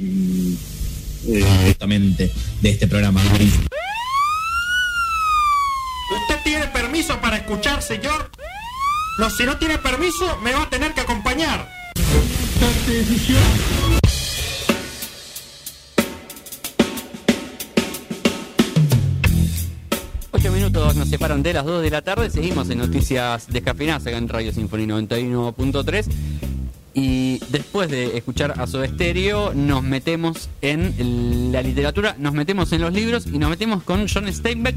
[0.00, 0.56] mm,
[1.28, 3.20] eh, justamente de este programa.
[6.12, 8.30] ¿Usted tiene permiso para escuchar, señor?
[9.18, 11.68] No, si no tiene permiso, me va a tener que acompañar.
[20.30, 22.30] Ocho minutos nos separan de las 2 de la tarde.
[22.30, 26.06] Seguimos en Noticias Descafeinadas acá en Radio Sinfonía 91.3.
[26.94, 32.82] Y después de escuchar a Soda Stereo, nos metemos en la literatura, nos metemos en
[32.82, 34.76] los libros y nos metemos con John Steinbeck,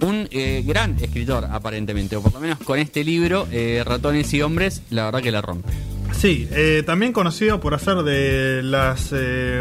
[0.00, 4.40] un eh, gran escritor aparentemente, o por lo menos con este libro, eh, Ratones y
[4.40, 5.70] Hombres, la verdad que la rompe.
[6.18, 9.12] Sí, eh, también conocido por hacer de las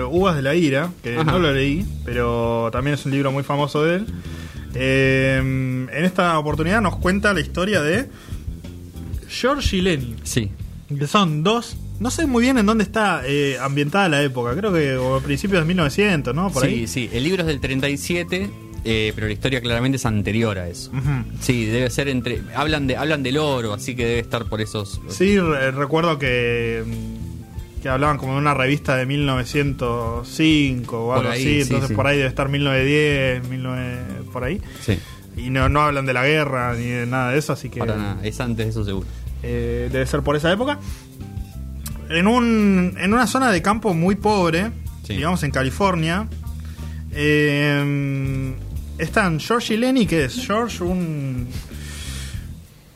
[0.09, 1.23] uvas de la ira, que Ajá.
[1.25, 4.05] no lo leí, pero también es un libro muy famoso de él.
[4.75, 8.07] En esta oportunidad nos cuenta la historia de
[9.27, 10.51] George Lenny, Sí,
[10.87, 11.77] que son dos...
[11.99, 15.21] No sé muy bien en dónde está eh, ambientada la época, creo que o a
[15.21, 16.51] principios de 1900, ¿no?
[16.51, 16.87] Por sí, ahí.
[16.87, 17.09] sí.
[17.13, 18.49] El libro es del 37,
[18.83, 20.91] eh, pero la historia claramente es anterior a eso.
[21.39, 22.41] Sí, debe ser entre.
[22.53, 24.99] Hablan de hablan del oro, así que debe estar por esos.
[25.07, 31.17] Sí, re- recuerdo que, mm, que hablaban como de una revista de 1905 o Por
[31.19, 31.95] algo ahí, así, sí, entonces sí.
[31.95, 33.97] por ahí debe estar 1910, 19,
[34.31, 34.61] por ahí.
[34.81, 34.99] Sí,
[35.37, 37.95] Y no, no hablan de la guerra ni de nada de eso, así que para
[37.95, 38.17] nada.
[38.23, 39.07] Es antes de eso seguro.
[39.47, 40.79] Eh, debe ser por esa época.
[42.09, 44.71] En, un, en una zona de campo muy pobre,
[45.03, 45.15] Sí.
[45.17, 46.27] digamos en California,
[47.11, 48.53] eh,
[48.97, 51.47] están George y Lenny, que es George un...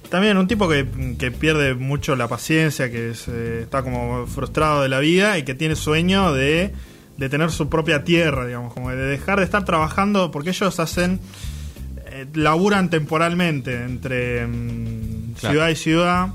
[0.09, 0.87] También un tipo que,
[1.19, 5.43] que pierde mucho la paciencia, que es, eh, está como frustrado de la vida y
[5.43, 6.73] que tiene sueño de,
[7.17, 11.19] de tener su propia tierra, digamos, como de dejar de estar trabajando, porque ellos hacen,
[12.33, 15.53] laburan temporalmente entre mm, Claro.
[15.53, 16.27] ciudad y ciudad.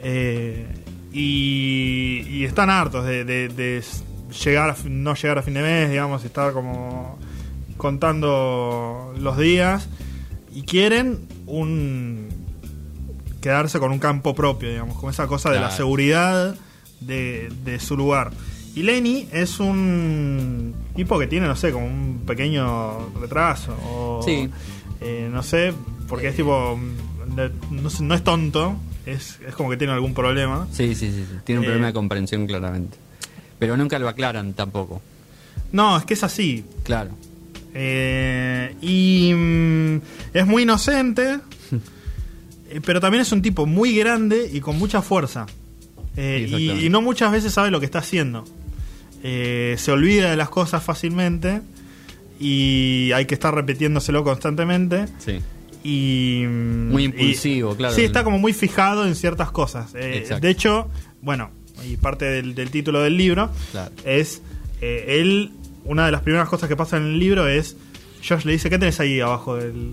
[0.00, 0.66] Eh,
[1.12, 4.02] y, y están hartos de, de- de s-
[4.44, 7.18] llegar a fin- no llegar a fin de mes, digamos, estar como
[7.76, 9.88] contando los días
[10.54, 12.28] y quieren un
[13.40, 16.56] quedarse con un campo propio, digamos, con esa cosa de la seguridad
[17.00, 18.30] de, de su lugar.
[18.74, 23.76] Y Lenny es un tipo que tiene, no sé, como un pequeño retraso.
[23.90, 24.48] O, Sí.
[25.00, 25.72] eh, no sé,
[26.08, 26.78] porque es tipo.
[27.34, 28.76] de- No, sé, no es tonto,
[29.12, 30.66] es, es como que tiene algún problema.
[30.72, 31.24] Sí, sí, sí.
[31.28, 31.36] sí.
[31.44, 32.96] Tiene un Eh, problema de comprensión claramente.
[33.58, 35.00] Pero nunca lo aclaran tampoco.
[35.72, 36.64] No, es que es así.
[36.84, 37.10] Claro.
[37.74, 40.00] Eh, y mm,
[40.34, 41.38] es muy inocente,
[42.70, 45.46] eh, pero también es un tipo muy grande y con mucha fuerza.
[46.16, 48.44] Eh, y no muchas veces sabe lo que está haciendo.
[49.22, 51.60] Eh, se olvida de las cosas fácilmente
[52.40, 55.06] y hay que estar repitiéndoselo constantemente.
[55.18, 55.38] Sí.
[55.84, 57.94] Y, mm, Muy y- impulsivo, claro.
[57.94, 59.92] Sí, está como muy fijado en ciertas cosas.
[59.94, 60.88] Eh, de hecho,
[61.22, 61.50] bueno,
[61.86, 63.92] y parte del, del título del libro Claro.
[64.04, 64.42] es
[64.80, 65.52] eh, él,
[65.84, 67.76] una de las primeras cosas que pasa en el libro es,
[68.28, 69.90] Josh le dice, ¿qué tenés ahí abajo del,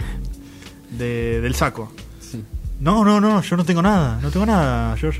[0.97, 1.91] de- del saco?
[2.19, 2.43] Sí.
[2.79, 5.19] No, no, no, yo no tengo nada, no tengo nada, Josh.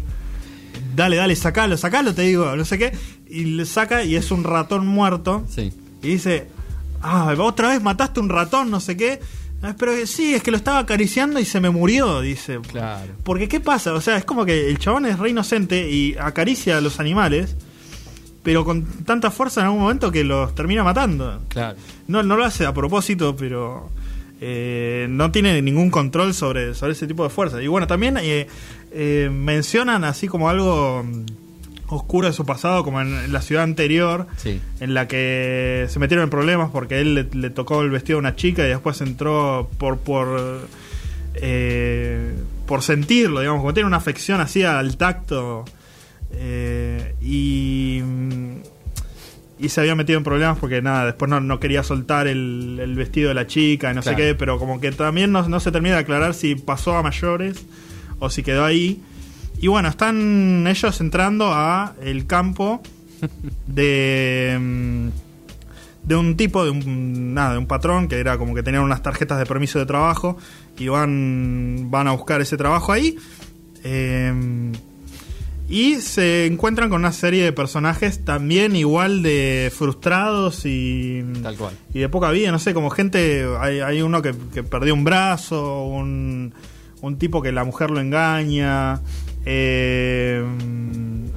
[0.96, 2.92] Dale, dale, sacalo, sacalo, te digo, no sé qué.
[3.30, 5.46] Y le saca y es un ratón muerto.
[5.50, 5.72] Sí.
[6.02, 6.48] Y dice,
[7.02, 9.20] ah, otra vez mataste un ratón, no sé qué.
[9.62, 12.60] "Ah, pero sí, es que lo estaba acariciando y se me murió, dice.
[12.72, 13.14] Claro.
[13.24, 13.94] Porque ¿qué pasa?
[13.94, 17.56] O sea, es como que el chabón es re inocente y acaricia a los animales,
[18.44, 21.42] pero con tanta fuerza en algún momento que los termina matando.
[21.50, 21.78] Claro.
[22.08, 23.90] No, no lo hace a propósito, pero
[24.42, 27.62] eh, no tiene ningún control sobre, sobre ese tipo de fuerza.
[27.62, 28.48] Y bueno, también eh,
[28.92, 31.04] eh, mencionan así como algo
[31.88, 34.60] oscuro de su pasado, como en la ciudad anterior, Sí.
[34.80, 38.20] en la que se metieron en problemas porque él le, le tocó el vestido a
[38.22, 40.68] una chica y después entró por por
[41.36, 42.34] eh,
[42.66, 45.66] por sentirlo, digamos, como tiene una afección así al tacto
[46.32, 48.02] eh, y
[49.58, 52.94] y se había metido en problemas porque nada, después no, no quería soltar el, el
[52.96, 54.18] vestido de la chica y no Claro.
[54.18, 57.04] sé qué, pero como que también no, no se termina de aclarar si pasó a
[57.04, 57.66] mayores
[58.20, 59.02] o si quedó ahí.
[59.66, 62.84] Y bueno, están ellos entrando a el campo
[63.66, 65.08] de mm,
[66.04, 69.02] de un tipo de un nada de un patrón que era como que tenían unas
[69.02, 70.38] tarjetas de permiso de trabajo
[70.78, 73.18] y van van a buscar ese trabajo ahí
[73.84, 74.72] Eh,
[75.68, 81.74] y se encuentran con una serie de personajes también igual de frustrados y Tal cual.
[81.92, 85.04] y de poca vida, no sé, como gente, hay, hay uno que, que perdió un
[85.04, 86.54] brazo, un,
[87.02, 89.02] un tipo que la mujer lo engaña,
[89.46, 90.44] eh,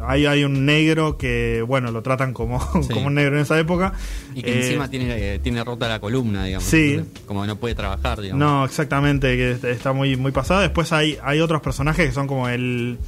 [0.07, 2.89] hay, hay un negro que, bueno, lo tratan como, Sí.
[2.93, 3.93] como un negro en esa época.
[4.35, 6.67] Y que Eh, encima tiene, eh, tiene rota la columna, digamos.
[6.67, 7.01] Sí.
[7.27, 8.39] Como que no puede trabajar, digamos.
[8.41, 10.61] No, exactamente, que est- está muy, muy pasado.
[10.61, 12.99] Después hay, hay otros personajes que son como el...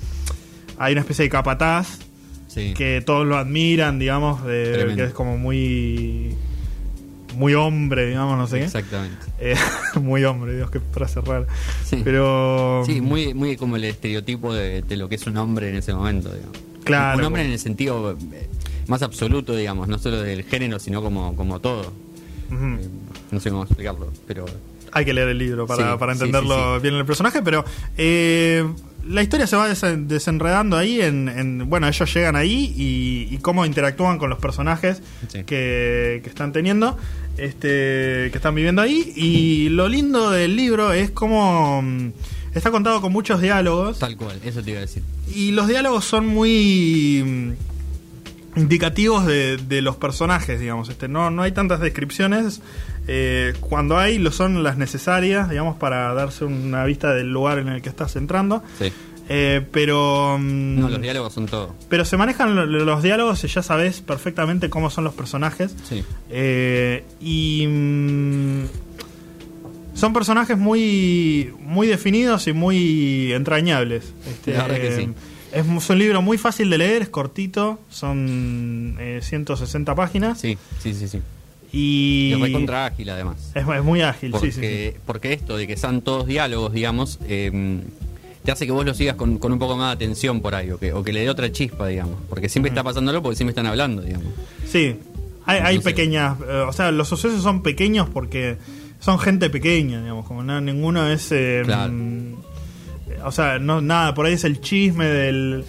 [0.78, 1.98] Hay una especie de capataz
[2.48, 2.74] Sí.
[2.76, 6.34] que todos lo admiran, digamos, de- que es como muy
[7.36, 8.64] muy hombre, digamos, no sé qué.
[8.64, 9.16] Exactamente.
[9.38, 9.54] Eh,
[10.00, 11.46] muy hombre, Dios, qué frase rara.
[11.84, 12.00] Sí.
[12.04, 15.76] Pero Sí, muy, muy como el estereotipo de, de lo que es un hombre en
[15.76, 16.58] ese momento, digamos.
[16.84, 17.18] Claro.
[17.18, 18.48] Un hombre en el sentido eh,
[18.86, 21.92] más absoluto, digamos, no solo del género, sino como, como todo.
[22.50, 22.88] Eh,
[23.30, 24.44] no sé cómo explicarlo, pero
[24.92, 26.82] hay que leer el libro para, Sí, para entenderlo sí, sí.
[26.82, 27.64] bien el personaje, pero
[27.96, 28.66] eh,
[29.06, 33.38] la historia se va desen- desenredando ahí en, en- bueno, ellos llegan ahí y, y
[33.38, 35.44] cómo interactúan con los personajes Sí.
[35.44, 36.96] que, que están teniendo,
[37.36, 42.10] este, que están viviendo ahí y lo lindo del libro es cómo mm,
[42.54, 45.02] está contado con muchos diálogos tal cual, eso te iba a decir.
[45.34, 47.52] y los diálogos son muy mm,
[48.56, 50.88] indicativos de, de los personajes, digamos.
[50.88, 52.60] Este, no, no hay tantas descripciones.
[53.08, 57.68] eh, cuando hay, lo son las necesarias, digamos, para darse una vista del lugar en
[57.68, 58.62] el que estás entrando.
[58.78, 58.92] Sí.
[59.32, 60.36] Eh, pero.
[60.40, 61.74] mm, No, los diálogos son todo.
[61.88, 65.72] pero se manejan lo- los diálogos y ya sabes perfectamente cómo son los personajes.
[65.88, 66.02] Sí.
[66.30, 68.64] Eh, y mm,
[69.94, 74.12] son personajes muy muy definidos y muy entrañables.
[74.28, 75.08] Este, La verdad que sí.
[75.52, 80.56] Es es un libro muy fácil de leer, es cortito, son eh, 160 páginas Sí,
[80.80, 81.20] sí, sí, sí.
[81.72, 83.50] y es recontra ágil además.
[83.54, 84.30] es, es muy ágil.
[84.32, 84.96] Porque, sí, sí, sí.
[85.06, 87.80] porque esto de que sean todos diálogos, digamos, eh,
[88.44, 90.70] te hace que vos lo sigas con, con un poco más de atención por ahí,
[90.70, 92.16] o que, o que le dé otra chispa, digamos.
[92.28, 94.28] Porque siempre está pasándolo porque siempre están hablando, digamos.
[94.66, 94.96] Sí,
[95.46, 98.56] hay, hay pequeñas, eh, o sea, los sucesos son pequeños porque
[99.00, 101.92] son gente pequeña, digamos, como no, ninguno es, eh, Claro.
[103.24, 105.64] O sea, no nada, por ahí es el chisme del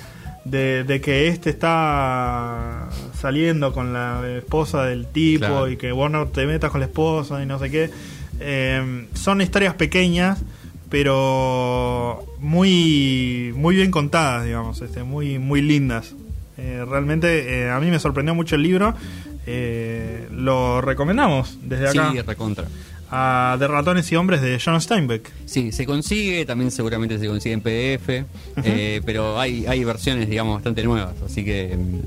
[0.45, 2.89] de, de que este está
[3.19, 5.69] saliendo con la esposa del tipo Claro.
[5.69, 7.89] y que vos no te metas con la esposa y no sé qué.
[8.39, 10.39] Eh, son historias pequeñas,
[10.89, 16.13] pero muy muy bien contadas, digamos, este, muy muy lindas.
[16.57, 18.93] Eh, realmente eh, a mí me sorprendió mucho el libro.
[19.47, 22.65] Eh, lo recomendamos desde acá Sí, recontra.
[23.11, 25.29] A De ratones y hombres de John Steinbeck.
[25.45, 28.25] Sí, se consigue, también seguramente se consigue en PDF,
[28.63, 31.99] eh, pero hay, hay versiones, digamos, bastante nuevas, así que mm,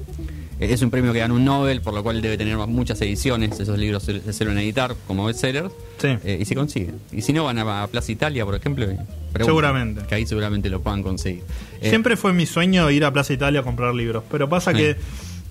[0.60, 3.78] es un premio que gana un Nobel, por lo cual debe tener muchas ediciones, esos
[3.78, 6.08] libros se, se suelen editar como bestsellers, Sí.
[6.24, 6.90] eh, y se consigue.
[7.12, 8.86] Y si no, van a, Plaza Italia, por ejemplo,
[9.38, 10.02] Seguramente.
[10.08, 11.42] Que ahí seguramente lo puedan conseguir.
[11.80, 14.96] Eh, Siempre fue mi sueño ir a Plaza Italia a comprar libros, pero pasa que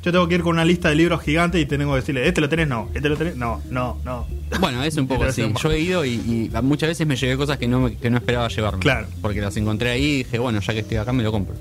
[0.03, 2.41] yo tengo que ir con una lista de libros gigante y tengo que decirle, este
[2.41, 4.27] lo tenés, no, este lo tenés, no, no, no.
[4.59, 5.41] Bueno, es un poco así.
[5.41, 8.17] Interacción Yo he ido y, y muchas veces me llevé cosas que no, que no
[8.17, 8.81] esperaba llevarme.
[8.81, 9.07] Claro.
[9.21, 11.55] Porque las encontré ahí y dije, bueno, ya que estoy acá me lo compro.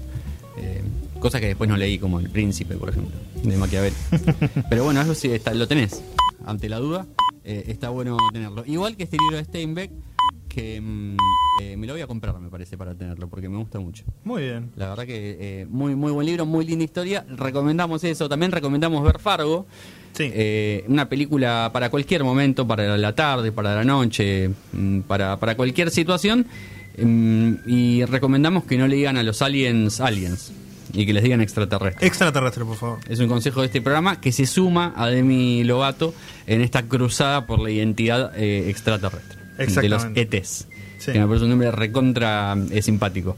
[0.59, 0.83] Eh,
[1.21, 3.95] cosas que después no leí, como El Príncipe, por ejemplo, de Maquiavel.
[4.69, 6.03] Pero bueno, eso sí, está, lo tenés.
[6.45, 7.07] Ante la duda,
[7.45, 8.65] eh, está bueno tenerlo.
[8.67, 9.93] Igual que este libro de Steinbeck,
[10.53, 11.17] que mm,
[11.63, 14.05] eh, me lo voy a comprar, me parece, para tenerlo, porque me gusta mucho.
[14.25, 14.71] Muy bien.
[14.77, 17.25] La verdad que eh, muy muy buen libro, muy linda historia.
[17.29, 18.29] Recomendamos eso.
[18.29, 19.67] También recomendamos ver Fargo.
[20.13, 20.31] Sí.
[20.31, 25.57] Eh, una película para cualquier momento, para la tarde, para la noche, mm, para, para
[25.57, 26.47] cualquier situación.
[26.99, 30.53] Mm, y recomendamos que no le digan a los aliens aliens
[30.93, 32.07] y que les digan extraterrestres.
[32.07, 32.99] Extraterrestre, por favor.
[33.09, 36.13] Es un consejo de este programa que se suma a Demi Lovato
[36.47, 39.42] en esta cruzada por la identidad eh, extraterrestre.
[39.59, 40.07] De los.
[40.15, 40.69] ETs.
[40.99, 41.13] Sí.
[41.13, 43.35] Que me parece un nombre recontra eh, simpático.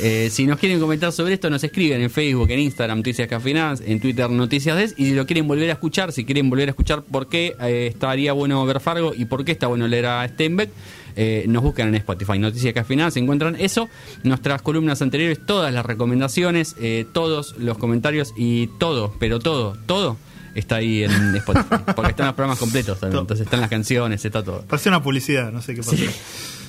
[0.00, 3.82] Eh, si nos quieren comentar sobre esto, nos escriben en Facebook, en Instagram, Noticias Cafinadas,
[3.84, 4.94] en Twitter, Noticias Des.
[4.96, 7.88] Y si lo quieren volver a escuchar, si quieren volver a escuchar por qué eh,
[7.88, 10.70] estaría bueno ver Fargo y por qué está bueno leer a Steinbeck,
[11.16, 12.38] eh, nos buscan en Spotify.
[12.38, 13.90] Noticias Cafinadas, encuentran eso.
[14.22, 16.74] Nuestras columnas anteriores, todas las recomendaciones,
[17.12, 20.16] todos los comentarios y todo, pero todo, todo
[20.54, 21.76] está ahí en Spotify.
[21.96, 23.20] Porque están los programas completos también.
[23.20, 24.62] Entonces están las canciones, está todo.
[24.62, 25.96] Parecía una publicidad, no sé qué pasó.
[25.96, 26.08] Sí,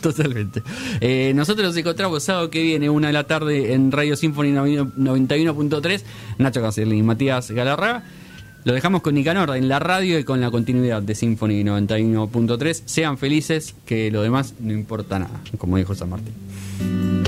[0.02, 0.64] totalmente.
[1.02, 6.04] Eh, nosotros nos encontramos sábado que viene, una de la tarde, en Radio Symphony 91.3.
[6.38, 8.04] Nacho Caselli y Matías Galarraga.
[8.66, 12.84] Lo dejamos con Nicanor en la radio y con la continuidad de Symphony 91.3.
[12.86, 17.23] Sean felices, que lo demás no importa nada, como dijo San Martín.